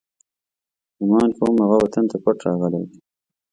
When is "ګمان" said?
0.97-1.29